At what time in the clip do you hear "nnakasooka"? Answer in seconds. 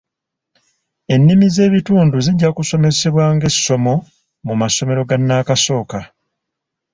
5.21-5.99